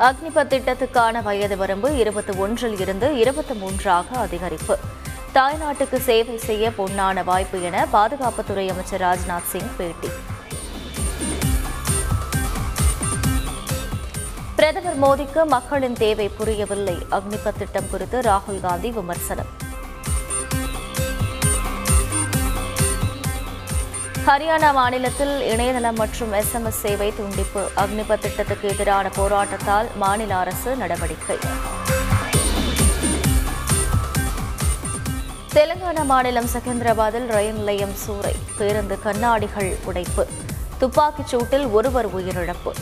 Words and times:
அக்னிபத் 0.00 0.52
திட்டத்துக்கான 0.52 1.22
வயது 1.22 1.56
வரம்பு 1.56 1.96
இருபத்தி 1.96 2.32
ஒன்றில் 2.32 2.78
இருந்து 2.78 3.18
இருபத்தி 3.18 3.54
மூன்றாக 3.54 4.26
அதிகரிப்பு. 4.26 4.74
தாய்நாட்டுக்கு 5.34 5.98
சேவை 5.98 6.38
செய்ய 6.38 6.68
பொன்னான 6.68 7.24
வாய்ப்பு 7.24 7.62
என 7.62 7.86
பாதுகாப்புத்துறை 7.92 8.68
அமைச்சர் 8.68 9.00
ராஜ்நாத் 9.00 9.44
சிங் 9.44 9.76
பேட்டி. 9.76 10.08
பிரதமர் 14.56 15.00
மோடிக்கு 15.02 15.46
மக்களின் 15.46 15.92
தேவை 15.92 16.28
புரியவில்லை. 16.28 16.96
அக்னிபத் 17.10 17.58
திட்டம் 17.58 17.90
குறித்து 17.90 18.20
ராகுல் 18.20 18.60
காந்தி 18.60 18.90
விமர்சனம். 18.90 19.68
ஹரியானா 24.26 24.72
மாநிலத்தில் 24.72 25.40
இணையதளம் 25.40 25.94
மற்றும் 25.94 26.32
எஸ்எம்எஸ் 26.32 26.80
சேவை 26.84 27.12
துண்டிப்பு. 27.18 27.62
அக்னிபத் 27.76 28.18
திட்டத்துக்கு 28.18 28.68
எதிரான 28.68 29.10
போராட்டத்தால் 29.16 29.86
மாநில 29.94 30.36
அரசு 30.36 30.76
நடவடிக்கை. 30.76 31.38
தெலுங்கானா 35.54 36.04
மாநிலம் 36.04 36.46
செகந்திராபாத்தில் 36.46 37.26
ரயில் 37.26 37.54
நிலையம் 37.54 37.92
சூறை. 38.06 38.34
பேருந்து 38.58 39.02
கண்ணாடிகள் 39.02 39.76
உடைப்பு. 39.84 40.26
துப்பாக்கிச் 40.78 41.34
சூட்டில் 41.34 41.70
ஒருவர் 41.70 42.16
உயிரிழப்பு. 42.16 42.72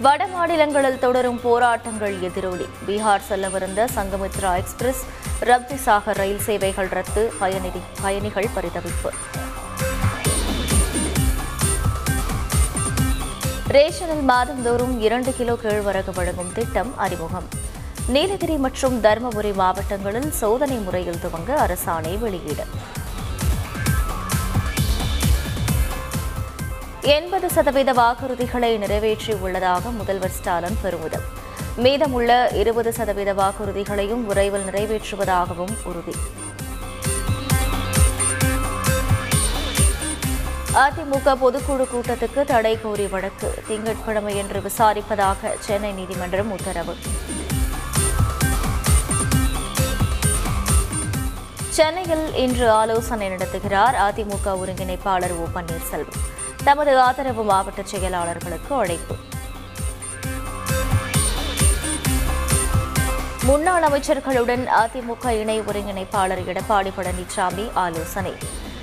வட 0.00 0.26
மாநிலங்களில் 0.26 0.98
தொடரும் 0.98 1.40
போராட்டங்கள் 1.40 2.20
எதிரொலி. 2.20 2.66
பீகார் 2.86 3.26
செல்லவிருந்த 3.28 3.88
சங்கமித்ரா 3.94 4.56
எக்ஸ்பிரஸ் 4.56 5.02
ரப்தி 5.40 5.76
சாகர் 5.84 6.16
ரயில் 6.16 6.40
சேவைகள் 6.40 6.88
ரத்து 6.88 7.32
பயணி 7.38 7.70
பயணிகள் 8.02 8.48
பரிதவிப்பு. 8.56 9.10
ரேஷனில் 13.68 14.22
மாதந்தோறும் 14.22 15.00
இரண்டு 15.00 15.34
கிலோ 15.34 15.58
கேழ்வரகு 15.62 16.12
வழங்கும் 16.14 16.52
திட்டம் 16.52 16.98
அறிமுகம். 16.98 17.48
நீலகிரி 18.08 18.56
மற்றும் 18.56 19.02
தருமபுரி 19.02 19.54
மாவட்டங்களில் 19.54 20.30
சோதனை 20.30 20.76
முறையில் 20.76 21.22
துவங்க 21.24 21.52
அரசாணை 21.66 22.18
வெளியீடு. 22.18 22.66
எண்பது 27.12 27.50
சதவீத 27.50 27.92
வாக்குறுதிகளை 27.92 28.70
நிறைவேற்றியுள்ளதாக 28.82 29.90
முதல்வர் 29.96 30.30
ஸ்டாலின் 30.30 30.78
பெருமிதம். 30.82 31.24
மீதமுள்ள 31.76 32.48
இருபது 32.48 32.92
சதவீத 32.92 33.34
வாக்குறுதிகளையும் 33.34 34.22
விரைவில் 34.28 34.64
நிறைவேற்றுவதாகவும் 34.68 35.74
உறுதி. 35.84 36.14
அதிமுக 40.84 41.34
பொதுக்குழு 41.42 41.86
கூட்டத்துக்கு 41.94 42.44
தடை 42.44 42.78
கோரி 42.80 43.06
வழக்கு. 43.06 43.62
திங்கட்கிழமையன்று 43.68 44.62
விசாரிப்பதாக 44.68 45.52
சென்னை 45.58 45.92
நீதிமன்றம் 45.92 46.52
உத்தரவு. 46.52 46.96
சென்னையில் 51.68 52.34
இன்று 52.34 52.70
ஆலோசனை 52.70 53.28
நடத்துகிறார் 53.28 53.98
அதிமுக 54.08 54.46
ஒருங்கிணைப்பாளர் 54.46 55.36
ஓ 55.42 55.46
பன்னீர்செல்வம். 55.54 56.22
தமது 56.64 56.98
ஆதரவு 56.98 57.42
மாவட்ட 57.42 57.82
செயலாளர்களுக்கு 57.92 58.70
அழைப்பு. 58.70 59.16
முன்னாள் 63.42 63.82
அமைச்சர்களுடன் 63.82 64.66
அதிமுக 64.82 65.28
இணை 65.28 65.60
ஒருங்கிணைப்பாளர் 65.60 66.42
எடப்பாடி 66.50 66.92
பழனிசாமி 66.96 67.70
ஆலோசனை. 67.74 68.32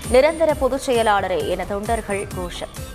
நிரந்தர 0.09 0.53
பொதுச் 0.53 0.81
செயலாளரே 0.81 1.47
என 1.47 1.65
தொண்டர்கள் 1.65 2.27
கோஷம். 2.35 2.89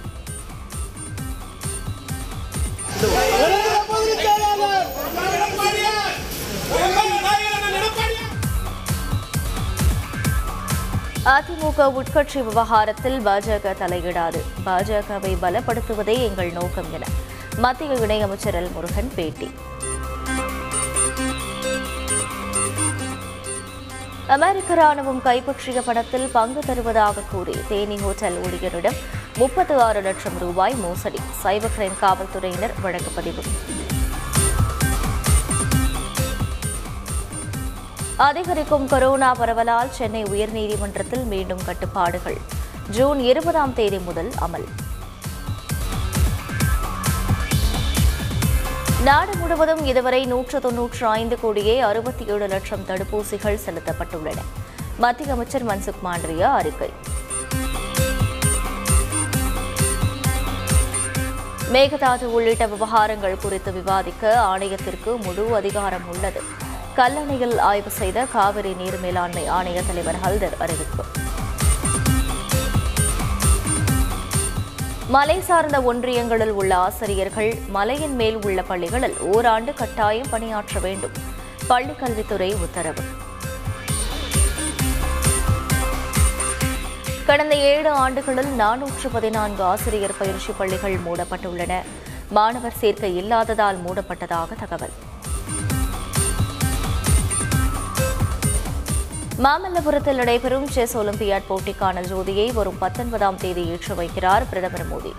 அதிமுக 11.31 11.87
உட்கட்சி 11.99 12.41
விவகாரத்தில் 12.45 13.27
பாஜக 13.27 13.73
தலையிடாது. 13.81 14.41
பாஜகவை 14.67 15.33
பலப்படுத்துவதே 15.43 16.15
எங்கள் 16.27 16.53
நோக்கம் 16.53 16.91
என 16.93 17.05
மத்திய 17.57 17.95
இணையமைச்சர் 17.95 18.59
எல் 18.61 18.73
முருகன் 18.73 19.11
பேட்டி. 19.15 19.49
அமெரிக்க 24.27 24.75
ராணுவம் 24.75 25.21
கைப்பற்றிய 25.23 25.83
படத்தில் 25.83 26.29
பங்கு 26.33 26.63
தருவதாக 26.67 27.27
கூறி 27.31 27.57
தேனி 27.69 27.97
ஹோட்டல் 27.97 28.39
ஊழியரிடம் 28.43 29.01
முப்பத்து 29.37 29.81
ஆறு 29.81 30.01
லட்சம் 30.01 30.39
ரூபாய் 30.39 30.75
மோசடி. 30.75 31.21
சைபர் 31.45 31.77
கிரைம் 31.79 31.99
காவல்துறையினர் 32.01 32.77
வழக்கு 32.83 33.13
பதிவு 33.15 33.43
அதிகரிக்கும் 38.17 38.89
கொரோனா 38.89 39.35
பரவலால் 39.35 39.91
சென்னை 39.91 40.23
உயர்நீதிமன்றத்தில் 40.23 41.25
மீண்டும் 41.25 41.65
கட்டுப்பாடுகள். 41.65 42.37
ஜூன் 42.91 43.21
இருபதாம் 43.21 43.75
தேதி 43.75 43.99
முதல் 43.99 44.33
அமல். 44.41 44.65
நாடு 49.03 49.37
முழுவதும் 49.37 49.85
இதுவரை 49.85 50.25
நூற்று 50.25 50.61
தொன்னூற்று 50.61 51.07
ஐந்து 51.07 51.41
கோடியே 51.41 51.81
அறுபத்தி 51.81 52.27
ஏழு 52.27 52.47
லட்சம் 52.47 52.87
தடுப்பூசிகள் 52.87 53.59
செலுத்தப்பட்டுள்ளன. 53.67 54.37
மத்திய 54.99 55.33
அமைச்சர் 55.33 55.67
மன்சுக் 55.67 56.05
மாண்டவியா 56.05 56.53
அறிக்கை. 56.53 56.93
மேகதாது 61.73 62.25
உள்ளிட்ட 62.25 62.67
விவகாரங்கள் 62.67 63.39
குறித்து 63.43 63.73
விவாதிக்க 63.73 64.57
ஆணையத்திற்கு 64.57 65.23
முழு 65.23 65.55
அதிகாரம் 65.55 66.09
உள்ளது. 66.15 66.65
கல்லணையில் 66.97 67.59
ஆய்வு 67.59 67.91
செய்த 67.91 68.25
காவிரி 68.25 68.73
நீர் 68.73 69.01
மேலாண்மை 69.01 69.43
ஆணைய 69.51 69.87
தலைவர் 69.87 70.15
ஹல்தர் 70.15 70.57
அறிவிப்பு. 70.59 71.05
மலை 75.09 75.41
சார்ந்த 75.41 75.83
ஒன்றியங்களில் 75.83 76.51
உள்ள 76.51 76.77
ஆசிரியர்கள் 76.77 77.59
மலையின் 77.69 78.15
மேல் 78.15 78.39
உள்ள 78.45 78.63
பள்ளிகளில் 78.63 79.19
ஓராண்டு 79.19 79.75
கட்டாயம் 79.75 80.31
பணியாற்ற 80.31 80.81
வேண்டும். 80.81 81.11
பள்ளிக் 81.67 81.99
கல்வித்துறை 81.99 82.55
உத்தரவு. 82.55 83.03
கடந்த 87.27 87.57
ஏழு 87.57 87.91
ஆண்டுகளில் 87.91 88.59
நானூற்று 88.59 89.09
பதினான்கு 89.13 89.63
ஆசிரியர் 89.63 90.17
பயிற்சி 90.19 90.53
பள்ளிகள் 90.53 90.97
மூடப்பட்டுள்ளன. 90.97 91.83
மாணவர் 92.31 92.79
சேர்க்கை 92.79 93.17
இல்லாததால் 93.17 93.79
மூடப்பட்டதாக 93.85 94.49
தகவல். 94.61 95.06
மாமல்லபுரத்தில் 99.45 100.19
நடைபெறும் 100.21 100.69
செஸ் 100.75 100.95
ஒலிம்பியாட் 101.01 101.49
போட்டிக்கான 101.49 102.03
ஜோதியை 102.11 102.47
வரும் 102.59 102.79
பத்தொன்பதாம் 102.83 103.39
தேதி 103.43 103.63
ஏற்று 103.73 103.95
வைக்கிறார் 103.99 104.45
பிரதமர் 104.51 104.87
மோடி. 104.91 105.13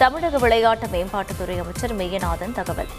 தமிழக 0.00 0.38
விளையாட்டு 0.44 0.86
மேம்பாட்டுத்துறை 0.94 1.56
அமைச்சர் 1.62 1.94
மெய்யநாதன் 2.00 2.56
தகவல். 2.58 2.90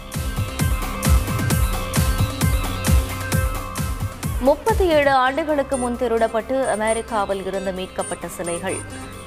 முப்பத்தி 4.48 4.86
ஏழு 4.96 5.12
ஆண்டுகளுக்கு 5.24 5.78
முன் 5.82 6.00
திருடப்பட்டு 6.02 6.56
அமெரிக்காவில் 6.76 7.44
இருந்து 7.50 7.74
மீட்கப்பட்ட 7.80 8.28
சிலைகள் 8.38 8.78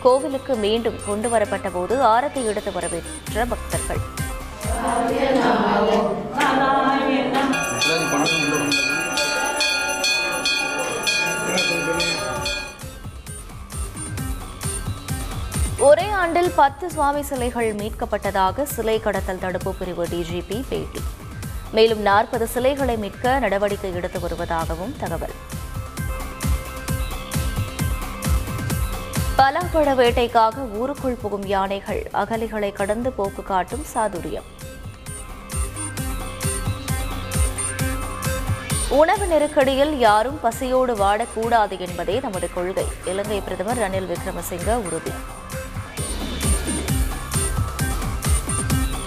கோவிலுக்கு 0.05 0.55
மீண்டும் 0.65 0.99
கொண்டுவரப்பட்ட 1.07 1.69
போது 1.77 1.97
ஆரத்தை 2.13 2.45
எடுத்து 2.51 2.73
வரவேற்ற 2.77 3.45
பக்தர்கள். 3.53 4.03
ஒரே 15.87 16.05
ஆண்டில் 16.21 16.49
பத்து 16.55 16.91
சுவாமி 16.91 17.21
சிலைகள் 17.21 17.75
மீட்கப்பட்டதாக 17.75 18.63
சிலை 18.63 18.99
கடத்தல் 18.99 19.39
தடுப்பு 19.39 19.73
பிரிவு 19.73 20.05
டிஜிபி 20.05 20.63
பேட்டி. 20.69 21.01
மேலும் 21.71 22.01
நாற்பது 22.07 22.47
சிலைகளை 22.47 22.97
மீட்க 22.97 23.39
நடவடிக்கை 23.39 23.93
எடுத்து 23.93 24.19
வருவதாகவும் 24.19 24.95
தகவல். 24.99 25.35
பலாப்பழ 29.37 29.93
வேட்டைக்காக 30.01 30.65
ஊருக்குள் 30.73 31.17
புகும் 31.21 31.45
யானைகள் 31.45 32.09
அகலிகளை 32.13 32.73
கடந்து 32.73 33.11
போக்கு 33.11 33.43
காட்டும் 33.43 33.85
சாதுரியம். 33.93 34.49
உணவு 38.89 39.25
நெருக்கடியில் 39.25 39.97
யாரும் 40.07 40.39
பசியோடு 40.41 40.95
வாடக்கூடாது 40.95 41.79
என்பதே 41.79 42.19
நமது 42.19 42.49
கொள்கை. 42.53 42.87
இலங்கை 43.05 43.41
பிரதமர் 43.41 43.83
ரணில் 43.85 44.11
விக்ரமசிங்க 44.13 44.69
உறுதி. 44.87 45.11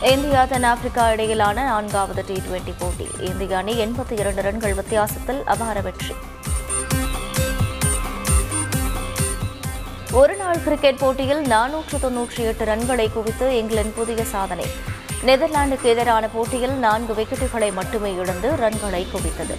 இந்தியா 0.09 0.45
தென்னாப்பிரிக்கா 0.45 1.13
இடையிலான 1.13 1.65
நான்காவது 1.65 2.25
டி 2.27 2.35
டுவெண்டி 2.35 2.73
போட்டி. 2.79 3.07
இந்திய 3.21 3.57
அணி 3.57 3.73
எண்பத்தி 3.85 4.11
இரண்டு 4.11 4.43
ரன்கள் 4.43 4.75
வித்தியாசத்தில் 4.75 5.45
அபார 5.45 5.81
வெற்றி. 5.81 6.15
ஒருநாள் 10.13 10.63
கிரிக்கெட் 10.63 10.99
போட்டியில் 10.99 11.43
நானூற்று 11.47 11.99
தொன்னூற்றி 12.03 12.39
எட்டு 12.39 12.65
ரன்களை 12.65 13.13
குவித்து 13.13 13.57
இங்கிலாந்து 13.57 13.91
புதிய 13.91 14.25
சாதனை. 14.25 14.67
நெதர்லாந்துக்கு 15.27 15.83
எதிரான 15.83 16.29
போட்டியில் 16.29 16.73
நான்கு 16.73 17.15
விக்கெட்டுகளை 17.15 17.73
மட்டுமே 17.73 18.15
இழந்து 18.15 18.51
ரன்களை 18.51 19.07
குவித்தது. 19.13 19.59